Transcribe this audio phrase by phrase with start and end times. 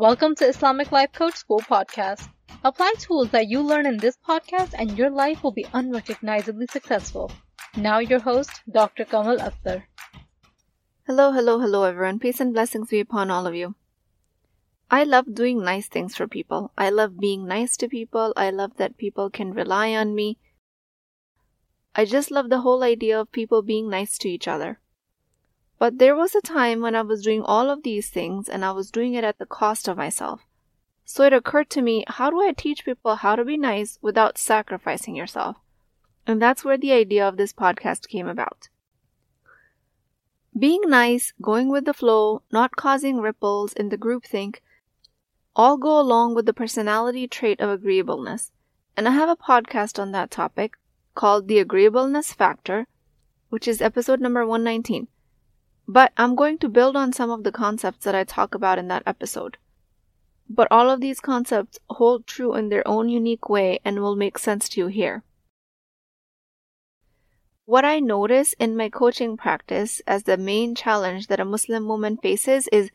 [0.00, 2.26] Welcome to Islamic Life Coach School podcast.
[2.64, 7.30] Apply tools that you learn in this podcast and your life will be unrecognizably successful.
[7.76, 9.04] Now your host, Dr.
[9.04, 9.82] Kamal Akhtar.
[11.06, 12.18] Hello, hello, hello everyone.
[12.18, 13.74] Peace and blessings be upon all of you.
[14.90, 16.72] I love doing nice things for people.
[16.78, 18.32] I love being nice to people.
[18.38, 20.38] I love that people can rely on me.
[21.94, 24.79] I just love the whole idea of people being nice to each other.
[25.80, 28.70] But there was a time when I was doing all of these things and I
[28.70, 30.42] was doing it at the cost of myself.
[31.06, 34.36] So it occurred to me, how do I teach people how to be nice without
[34.36, 35.56] sacrificing yourself?
[36.26, 38.68] And that's where the idea of this podcast came about.
[40.56, 44.56] Being nice, going with the flow, not causing ripples in the groupthink,
[45.56, 48.52] all go along with the personality trait of agreeableness.
[48.98, 50.74] And I have a podcast on that topic
[51.14, 52.86] called The Agreeableness Factor,
[53.48, 55.08] which is episode number 119.
[55.92, 58.86] But I'm going to build on some of the concepts that I talk about in
[58.86, 59.56] that episode.
[60.48, 64.38] But all of these concepts hold true in their own unique way and will make
[64.38, 65.24] sense to you here.
[67.64, 72.18] What I notice in my coaching practice as the main challenge that a Muslim woman
[72.18, 72.92] faces is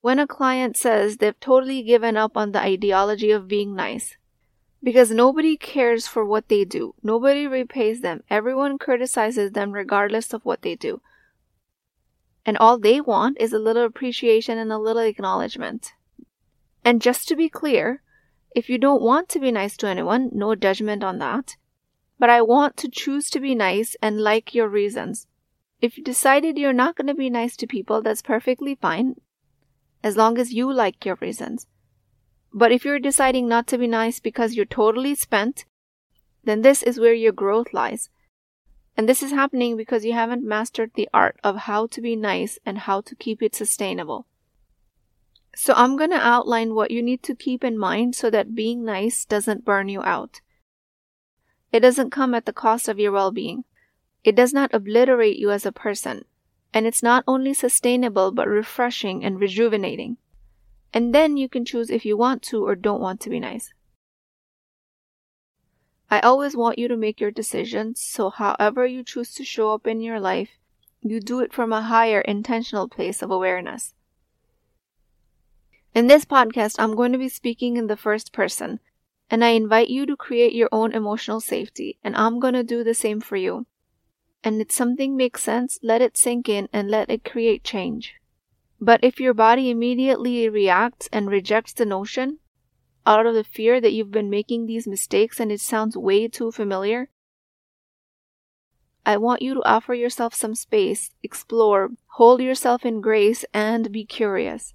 [0.00, 4.16] when a client says they've totally given up on the ideology of being nice.
[4.80, 10.44] Because nobody cares for what they do, nobody repays them, everyone criticizes them regardless of
[10.44, 11.02] what they do.
[12.44, 15.92] And all they want is a little appreciation and a little acknowledgement.
[16.84, 18.02] And just to be clear,
[18.54, 21.56] if you don't want to be nice to anyone, no judgment on that
[22.20, 25.26] but I want to choose to be nice and like your reasons.
[25.80, 29.14] If you decided you're not going to be nice to people, that's perfectly fine,
[30.04, 31.66] as long as you like your reasons.
[32.52, 35.64] But if you're deciding not to be nice because you're totally spent,
[36.44, 38.10] then this is where your growth lies.
[39.00, 42.58] And this is happening because you haven't mastered the art of how to be nice
[42.66, 44.26] and how to keep it sustainable.
[45.56, 48.84] So I'm going to outline what you need to keep in mind so that being
[48.84, 50.42] nice doesn't burn you out.
[51.72, 53.64] It doesn't come at the cost of your well being.
[54.22, 56.26] It does not obliterate you as a person.
[56.74, 60.18] And it's not only sustainable but refreshing and rejuvenating.
[60.92, 63.72] And then you can choose if you want to or don't want to be nice.
[66.10, 69.86] I always want you to make your decisions, so however you choose to show up
[69.86, 70.50] in your life,
[71.02, 73.94] you do it from a higher intentional place of awareness.
[75.94, 78.80] In this podcast, I'm going to be speaking in the first person,
[79.30, 82.94] and I invite you to create your own emotional safety, and I'm gonna do the
[82.94, 83.66] same for you.
[84.42, 88.14] And if something makes sense, let it sink in and let it create change.
[88.80, 92.38] But if your body immediately reacts and rejects the notion,
[93.06, 96.52] out of the fear that you've been making these mistakes and it sounds way too
[96.52, 97.08] familiar,
[99.04, 104.04] I want you to offer yourself some space, explore, hold yourself in grace, and be
[104.04, 104.74] curious.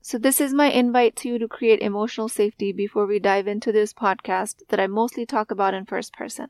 [0.00, 3.72] So, this is my invite to you to create emotional safety before we dive into
[3.72, 6.48] this podcast that I mostly talk about in first person.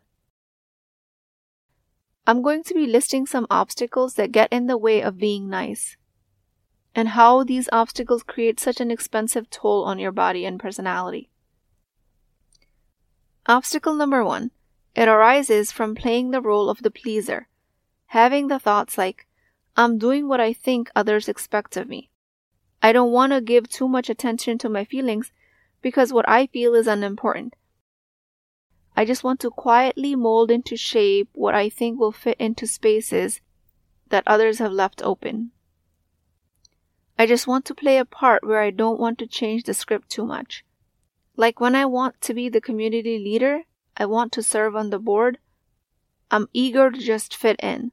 [2.27, 5.97] I'm going to be listing some obstacles that get in the way of being nice
[6.95, 11.31] and how these obstacles create such an expensive toll on your body and personality.
[13.47, 14.51] Obstacle number one
[14.95, 17.49] it arises from playing the role of the pleaser,
[18.07, 19.27] having the thoughts like,
[19.77, 22.11] I'm doing what I think others expect of me.
[22.83, 25.33] I don't want to give too much attention to my feelings
[25.81, 27.55] because what I feel is unimportant.
[28.97, 33.41] I just want to quietly mold into shape what I think will fit into spaces
[34.09, 35.53] that others have left open.
[37.21, 40.09] I just want to play a part where I don't want to change the script
[40.09, 40.65] too much.
[41.37, 43.65] Like when I want to be the community leader,
[43.95, 45.37] I want to serve on the board,
[46.31, 47.93] I'm eager to just fit in.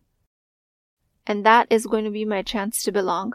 [1.26, 3.34] And that is going to be my chance to belong.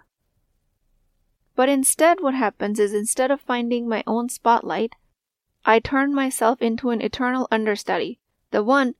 [1.54, 4.94] But instead, what happens is instead of finding my own spotlight,
[5.66, 8.18] I turn myself into an eternal understudy,
[8.50, 8.94] the one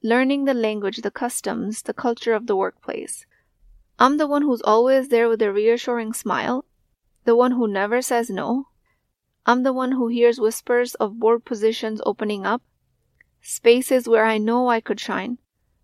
[0.00, 3.26] learning the language, the customs, the culture of the workplace.
[3.98, 6.64] I'm the one who's always there with a reassuring smile,
[7.24, 8.68] the one who never says no.
[9.46, 12.62] I'm the one who hears whispers of board positions opening up,
[13.40, 15.38] spaces where I know I could shine.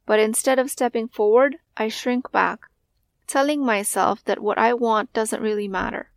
[0.05, 2.61] But instead of stepping forward, I shrink back,
[3.26, 6.11] telling myself that what I want doesn't really matter.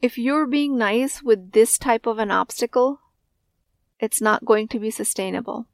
[0.00, 3.00] If you're being nice with this type of an obstacle,
[3.98, 5.66] it's not going to be sustainable.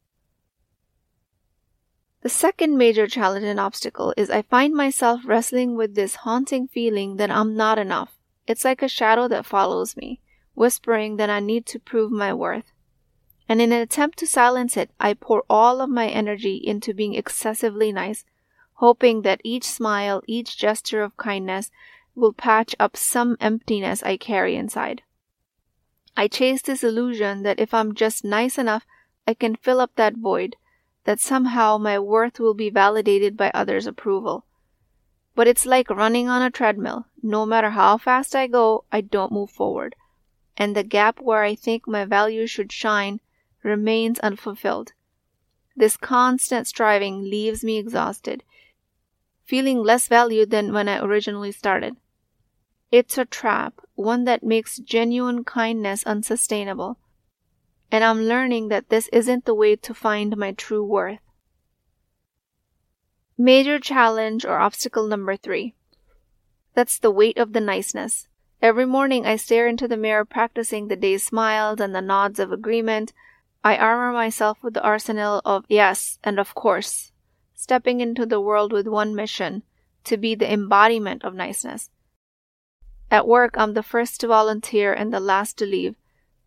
[2.25, 7.17] The second major challenge and obstacle is I find myself wrestling with this haunting feeling
[7.17, 8.17] that I'm not enough.
[8.47, 10.23] It's like a shadow that follows me,
[10.55, 12.73] whispering that I need to prove my worth.
[13.47, 17.13] And in an attempt to silence it, I pour all of my energy into being
[17.13, 18.25] excessively nice,
[18.77, 21.71] hoping that each smile, each gesture of kindness
[22.15, 25.03] will patch up some emptiness I carry inside.
[26.17, 28.87] I chase this illusion that if I'm just nice enough,
[29.29, 30.57] I can fill up that void,
[31.05, 34.45] that somehow my worth will be validated by others' approval.
[35.35, 37.07] But it's like running on a treadmill.
[37.23, 39.97] No matter how fast I go, I don't move forward.
[40.57, 43.21] And the gap where I think my value should shine
[43.63, 44.93] remains unfulfilled.
[45.77, 48.45] This constant striving leaves me exhausted,
[49.45, 51.97] feeling less valued than when I originally started.
[52.93, 56.99] It's a trap, one that makes genuine kindness unsustainable.
[57.91, 61.21] And I'm learning that this isn't the way to find my true worth.
[63.37, 65.75] Major challenge or obstacle number three.
[66.75, 68.29] That's the weight of the niceness.
[68.61, 72.51] Every morning I stare into the mirror practicing the day's smiles and the nods of
[72.51, 73.13] agreement.
[73.63, 77.13] I armor myself with the arsenal of yes and of course,
[77.55, 79.63] stepping into the world with one mission
[80.05, 81.91] to be the embodiment of niceness.
[83.11, 85.97] At work, I'm the first to volunteer and the last to leave,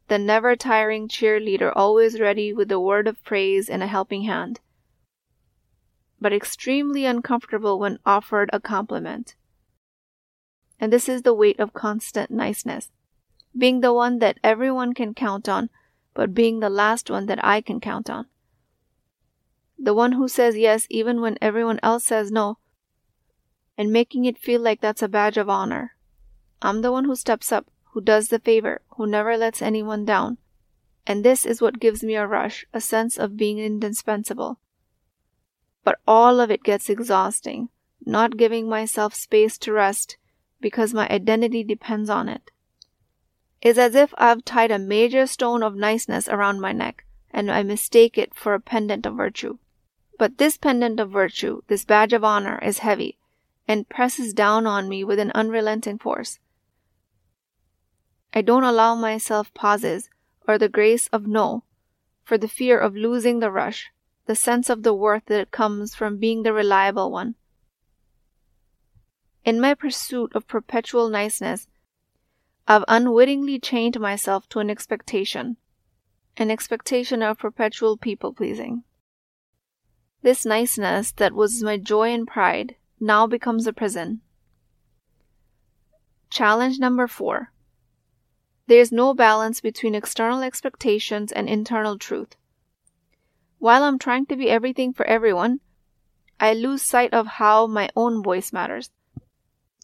[0.07, 4.59] the never tiring cheerleader always ready with a word of praise and a helping hand
[6.19, 9.35] but extremely uncomfortable when offered a compliment.
[10.79, 12.91] And this is the weight of constant niceness.
[13.57, 15.69] Being the one that everyone can count on,
[16.13, 18.27] but being the last one that I can count on.
[19.79, 22.57] The one who says yes even when everyone else says no,
[23.77, 25.91] and making it feel like that's a badge of honor.
[26.61, 27.67] I'm the one who steps up,
[27.97, 30.37] who does the favor, who never lets anyone down.
[31.07, 34.59] And this is what gives me a rush, a sense of being indispensable
[35.87, 37.69] but all of it gets exhausting,
[38.05, 40.17] not giving myself space to rest
[40.59, 42.51] because my identity depends on it.
[43.61, 47.63] It's as if I've tied a major stone of niceness around my neck and I
[47.63, 49.59] mistake it for a pendant of virtue.
[50.19, 53.17] But this pendant of virtue, this badge of honor, is heavy
[53.65, 56.37] and presses down on me with an unrelenting force.
[58.37, 60.11] I don't allow myself pauses
[60.47, 61.63] or the grace of no
[62.23, 63.89] for the fear of losing the rush
[64.27, 67.33] the sense of the worth that comes from being the reliable one.
[69.43, 71.67] In my pursuit of perpetual niceness,
[72.67, 75.57] I've unwittingly chained myself to an expectation,
[76.37, 78.83] an expectation of perpetual people pleasing.
[80.21, 84.21] This niceness that was my joy and pride now becomes a prison.
[86.29, 87.51] Challenge number four.
[88.67, 92.35] There is no balance between external expectations and internal truth.
[93.59, 95.61] While I'm trying to be everything for everyone,
[96.39, 98.91] I lose sight of how my own voice matters.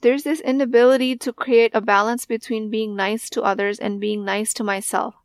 [0.02, 4.54] There's this inability to create a balance between being nice to others and being nice
[4.56, 5.16] to myself.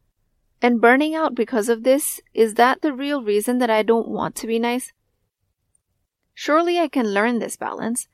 [0.62, 4.36] And burning out because of this, is that the real reason that I don't want
[4.36, 4.92] to be nice?
[6.32, 8.06] Surely I can learn this balance.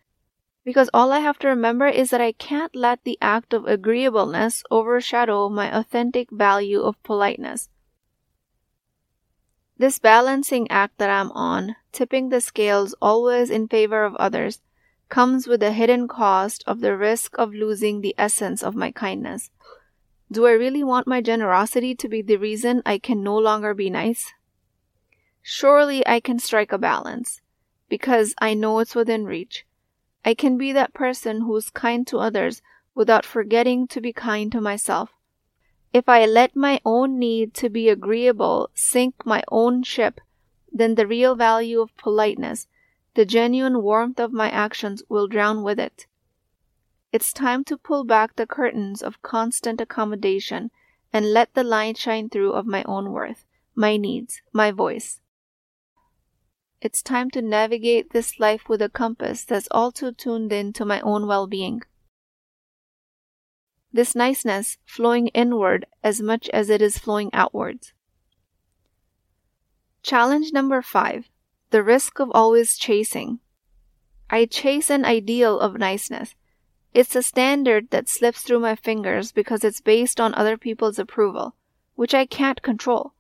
[0.65, 4.65] Because all I have to remember is that I can't let the act of agreeableness
[4.71, 7.69] overshadow my authentic value of politeness.
[9.77, 14.63] This balancing act that I'm on, tipping the scales always in favor of others,
[15.09, 19.51] comes with a hidden cost of the risk of losing the essence of my kindness.
[20.33, 23.91] Do I really want my generosity to be the reason I can no longer be
[23.91, 24.33] nice?
[25.43, 27.43] Surely I can strike a balance,
[27.89, 29.67] because I know it's within reach.
[30.25, 32.63] I can be that person who's kind to others
[32.95, 35.11] without forgetting to be kind to myself.
[35.93, 40.21] If I let my own need to be agreeable sink my own ship,
[40.73, 42.67] then the real value of politeness,
[43.15, 46.07] the genuine warmth of my actions will drown with it.
[47.13, 50.73] It's time to pull back the curtains of constant accommodation
[51.13, 53.45] and let the light shine through of my own worth,
[53.77, 55.21] my needs, my voice.
[56.85, 61.01] It's time to navigate this life with a compass that's also tuned in to my
[61.01, 61.81] own well being
[63.91, 67.95] this niceness flowing inward as much as it is flowing outwards.
[70.03, 71.31] Challenge number five
[71.71, 73.39] the risk of always chasing.
[74.29, 76.35] I chase an ideal of niceness.
[76.93, 81.55] It's a standard that slips through my fingers because it's based on other people's approval,
[81.95, 83.15] which I can't control.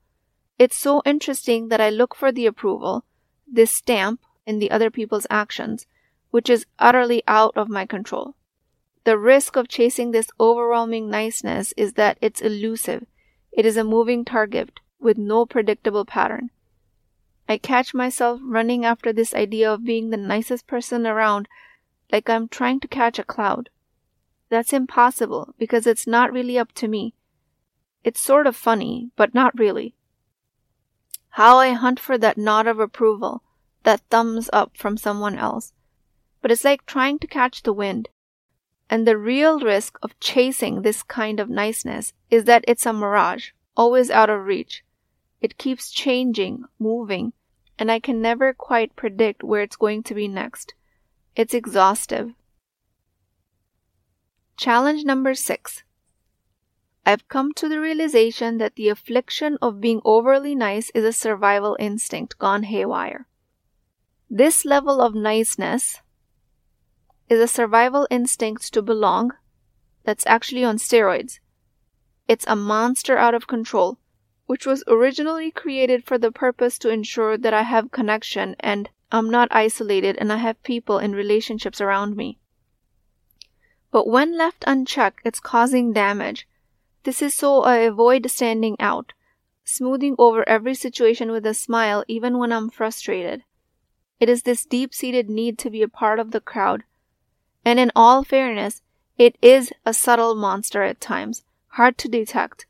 [0.58, 3.06] It's so interesting that I look for the approval,
[3.54, 5.86] this stamp, in the other people's actions,
[6.30, 8.34] which is utterly out of my control.
[9.04, 13.06] The risk of chasing this overwhelming niceness is that it's elusive.
[13.52, 16.50] It is a moving target with no predictable pattern.
[17.48, 21.46] I catch myself running after this idea of being the nicest person around
[22.10, 23.68] like I'm trying to catch a cloud.
[24.48, 27.14] That's impossible because it's not really up to me.
[28.02, 29.94] It's sort of funny, but not really.
[31.34, 33.42] How I hunt for that nod of approval,
[33.82, 35.72] that thumbs up from someone else.
[36.40, 38.08] But it's like trying to catch the wind.
[38.88, 43.50] And the real risk of chasing this kind of niceness is that it's a mirage,
[43.76, 44.84] always out of reach.
[45.40, 47.32] It keeps changing, moving,
[47.80, 50.74] and I can never quite predict where it's going to be next.
[51.34, 52.32] It's exhaustive.
[54.56, 55.82] Challenge number six.
[57.06, 61.76] I've come to the realization that the affliction of being overly nice is a survival
[61.78, 63.26] instinct gone haywire.
[64.30, 66.00] This level of niceness
[67.28, 69.32] is a survival instinct to belong
[70.04, 71.40] that's actually on steroids.
[72.26, 73.98] It's a monster out of control,
[74.46, 79.28] which was originally created for the purpose to ensure that I have connection and I'm
[79.28, 82.38] not isolated and I have people and relationships around me.
[83.90, 86.48] But when left unchecked, it's causing damage.
[87.04, 89.12] This is so I avoid standing out,
[89.62, 93.44] smoothing over every situation with a smile even when I'm frustrated.
[94.20, 96.84] It is this deep seated need to be a part of the crowd.
[97.62, 98.80] And in all fairness,
[99.18, 102.66] it is a subtle monster at times, hard to detect,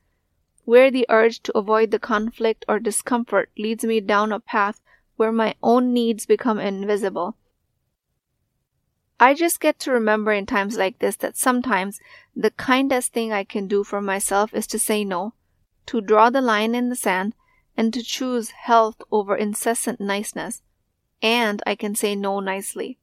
[0.64, 4.80] where the urge to avoid the conflict or discomfort leads me down a path
[5.14, 7.36] where my own needs become invisible
[9.20, 12.00] I just get to remember in times like this that sometimes
[12.34, 15.34] the kindest thing I can do for myself is to say no,
[15.86, 17.34] to draw the line in the sand,
[17.76, 20.62] and to choose health over incessant niceness.
[21.22, 22.98] And I can say no nicely.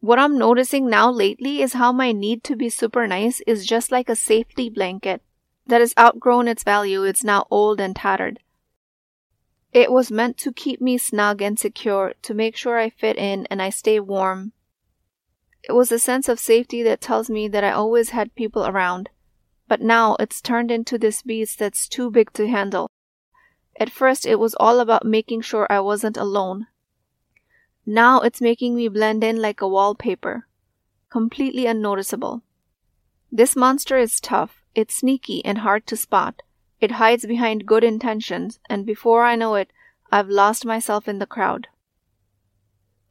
[0.00, 3.90] What I'm noticing now lately is how my need to be super nice is just
[3.90, 5.22] like a safety blanket
[5.66, 8.38] that has outgrown its value, it's now old and tattered.
[9.72, 13.46] It was meant to keep me snug and secure, to make sure I fit in
[13.50, 14.52] and I stay warm.
[15.62, 19.10] It was a sense of safety that tells me that I always had people around.
[19.66, 22.90] But now it's turned into this beast that's too big to handle.
[23.78, 26.66] At first, it was all about making sure I wasn't alone.
[27.84, 30.46] Now it's making me blend in like a wallpaper,
[31.10, 32.42] completely unnoticeable.
[33.30, 36.42] This monster is tough, it's sneaky and hard to spot.
[36.80, 39.72] It hides behind good intentions, and before I know it,
[40.12, 41.66] I've lost myself in the crowd.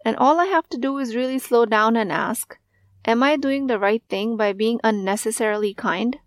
[0.06, 2.58] And all I have to do is really slow down and ask,
[3.06, 6.18] Am I doing the right thing by being unnecessarily kind?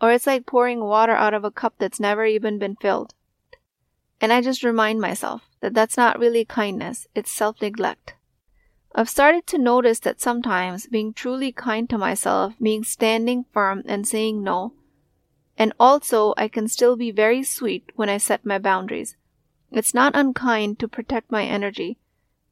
[0.00, 3.14] Or it's like pouring water out of a cup that's never even been filled.
[4.20, 8.14] And I just remind myself that that's not really kindness, it's self neglect.
[8.94, 14.06] I've started to notice that sometimes being truly kind to myself means standing firm and
[14.06, 14.72] saying no
[15.56, 19.16] and also, I can still be very sweet when I set my boundaries.
[19.70, 21.98] It's not unkind to protect my energy.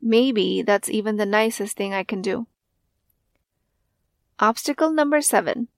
[0.01, 2.47] Maybe that's even the nicest thing I can do.
[4.39, 5.69] Obstacle number seven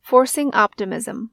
[0.00, 1.32] Forcing optimism.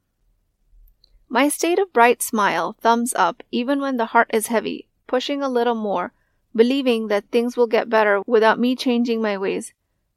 [1.30, 5.50] My state of bright smile, thumbs up, even when the heart is heavy, pushing a
[5.50, 6.14] little more,
[6.56, 9.74] believing that things will get better without me changing my ways.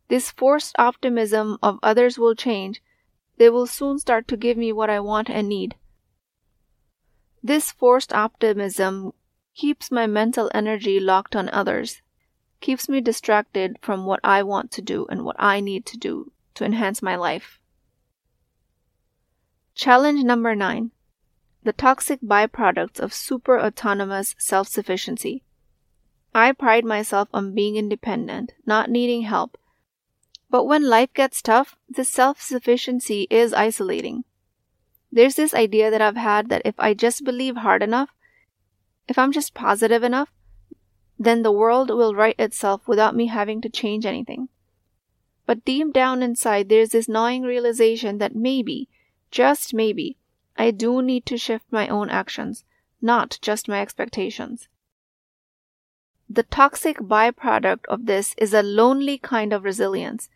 [0.08, 2.82] This forced optimism of others will change
[3.38, 5.76] they will soon start to give me what I want and need.
[7.42, 9.12] This forced optimism
[9.54, 12.02] keeps my mental energy locked on others,
[12.60, 16.32] keeps me distracted from what I want to do and what I need to do
[16.54, 17.60] to enhance my life.
[19.74, 20.90] Challenge number nine
[21.64, 25.42] the toxic byproducts of super autonomous self sufficiency.
[26.34, 29.58] I pride myself on being independent, not needing help,
[30.50, 34.24] but when life gets tough, this self sufficiency is isolating.
[35.12, 38.10] There's this idea that I've had that if I just believe hard enough,
[39.08, 40.32] if I'm just positive enough,
[41.18, 44.48] then the world will right itself without me having to change anything.
[45.46, 48.88] But deep down inside, there's this gnawing realization that maybe,
[49.30, 50.16] just maybe,
[50.56, 52.64] I do need to shift my own actions,
[53.00, 54.68] not just my expectations.
[56.28, 60.28] The toxic byproduct of this is a lonely kind of resilience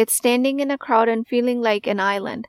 [0.00, 2.48] it's standing in a crowd and feeling like an island.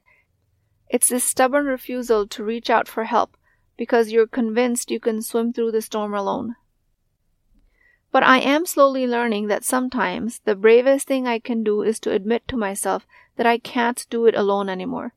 [0.90, 3.36] It's this stubborn refusal to reach out for help
[3.76, 6.56] because you're convinced you can swim through the storm alone.
[8.10, 12.14] But I am slowly learning that sometimes the bravest thing I can do is to
[12.14, 13.06] admit to myself
[13.36, 15.14] that I can't do it alone anymore.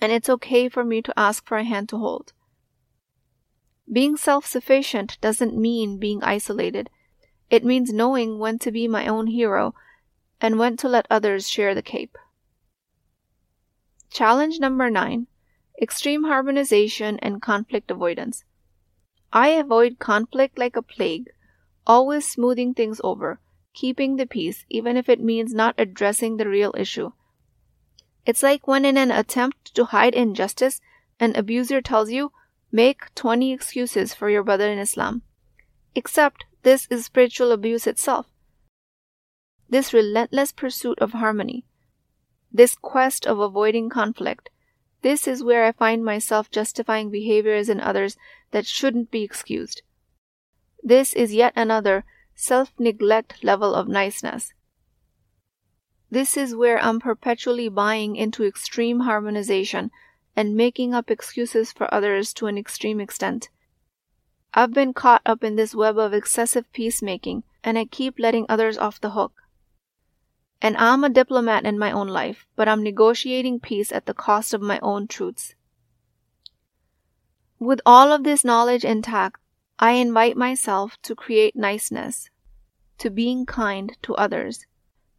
[0.00, 2.32] And it's okay for me to ask for a hand to hold.
[3.92, 6.90] Being self sufficient doesn't mean being isolated.
[7.50, 9.76] It means knowing when to be my own hero
[10.40, 12.16] and when to let others share the cape.
[14.10, 15.26] Challenge number nine
[15.80, 18.44] extreme harmonization and conflict avoidance.
[19.32, 21.30] I avoid conflict like a plague,
[21.86, 23.40] always smoothing things over,
[23.72, 27.12] keeping the peace, even if it means not addressing the real issue.
[28.26, 30.80] It's like when, in an attempt to hide injustice,
[31.18, 32.32] an abuser tells you,
[32.70, 35.22] make 20 excuses for your brother in Islam.
[35.94, 38.29] Except this is spiritual abuse itself.
[39.70, 41.64] This relentless pursuit of harmony,
[42.52, 44.50] this quest of avoiding conflict,
[45.02, 48.16] this is where I find myself justifying behaviors in others
[48.50, 49.82] that shouldn't be excused.
[50.82, 54.52] This is yet another self neglect level of niceness.
[56.10, 59.90] This is where I'm perpetually buying into extreme harmonization
[60.34, 63.48] and making up excuses for others to an extreme extent.
[64.52, 68.76] I've been caught up in this web of excessive peacemaking, and I keep letting others
[68.76, 69.32] off the hook.
[70.62, 74.52] And I'm a diplomat in my own life, but I'm negotiating peace at the cost
[74.52, 75.54] of my own truths.
[77.58, 79.40] With all of this knowledge intact,
[79.78, 82.28] I invite myself to create niceness,
[82.98, 84.66] to being kind to others,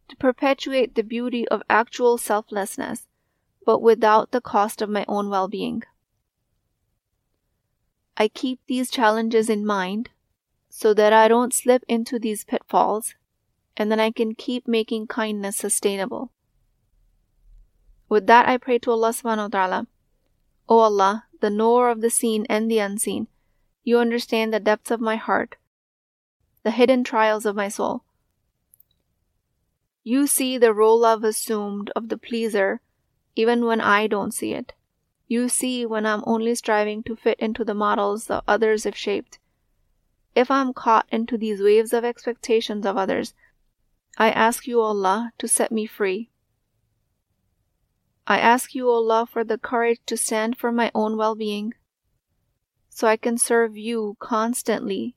[0.08, 3.08] to perpetuate the beauty of actual selflessness,
[3.66, 5.82] but without the cost of my own well being.
[8.16, 10.10] I keep these challenges in mind
[10.68, 13.14] so that I don't slip into these pitfalls
[13.76, 16.30] and then I can keep making kindness sustainable.
[18.08, 19.86] With that, I pray to Allah subhanahu wa ta'ala.
[20.68, 23.28] O Allah, the knower of the seen and the unseen,
[23.84, 25.56] you understand the depths of my heart,
[26.62, 28.04] the hidden trials of my soul.
[30.04, 32.80] You see the role I've assumed of the pleaser
[33.34, 34.74] even when I don't see it.
[35.26, 39.38] You see when I'm only striving to fit into the models that others have shaped.
[40.34, 43.34] If I'm caught into these waves of expectations of others,
[44.18, 46.30] I ask you, Allah, to set me free.
[48.26, 51.74] I ask you, Allah, for the courage to stand for my own well being,
[52.88, 55.16] so I can serve you constantly,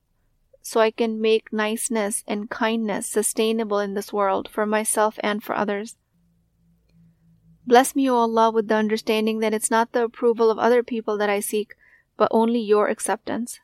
[0.62, 5.56] so I can make niceness and kindness sustainable in this world for myself and for
[5.56, 5.98] others.
[7.68, 11.18] Bless me, O Allah, with the understanding that it's not the approval of other people
[11.18, 11.75] that I seek,
[12.16, 13.60] but only your acceptance.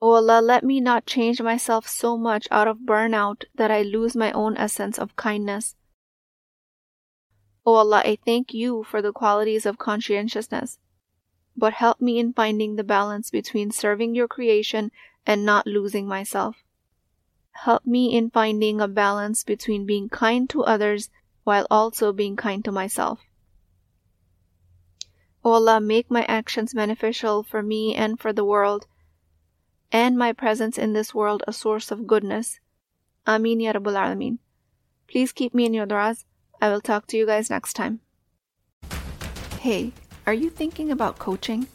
[0.00, 4.14] O Allah, let me not change myself so much out of burnout that I lose
[4.14, 5.74] my own essence of kindness.
[7.66, 10.78] O Allah, I thank you for the qualities of conscientiousness,
[11.56, 14.92] but help me in finding the balance between serving your creation
[15.26, 16.62] and not losing myself.
[17.50, 21.10] Help me in finding a balance between being kind to others
[21.42, 23.18] while also being kind to myself.
[25.44, 28.86] O Allah, make my actions beneficial for me and for the world
[29.90, 32.60] and my presence in this world a source of goodness.
[33.26, 34.38] Ameen Ya Rabbul Alameen.
[35.06, 36.24] Please keep me in your du'as.
[36.60, 38.00] I will talk to you guys next time.
[39.60, 39.92] Hey,
[40.26, 41.66] are you thinking about coaching?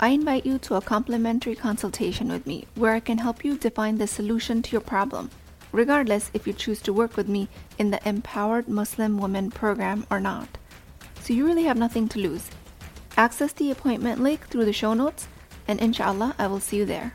[0.00, 3.98] I invite you to a complimentary consultation with me where I can help you define
[3.98, 5.30] the solution to your problem,
[5.72, 10.20] regardless if you choose to work with me in the Empowered Muslim Women program or
[10.20, 10.48] not.
[11.20, 12.48] So you really have nothing to lose.
[13.16, 15.26] Access the appointment link through the show notes
[15.68, 17.12] and inshallah, I will see you there.